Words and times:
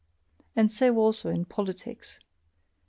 And 0.55 0.71
so 0.71 0.97
also 0.97 1.29
in 1.29 1.45
politicis. 1.45 2.17